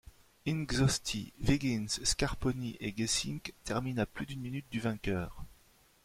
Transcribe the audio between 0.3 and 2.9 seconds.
Intxausti, Wiggins, Scarponi